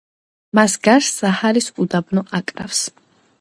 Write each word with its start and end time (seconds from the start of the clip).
მას 0.59 0.77
გარს 0.87 1.09
საჰარის 1.17 1.67
უდაბნო 1.85 2.25
აკრავს. 2.41 2.83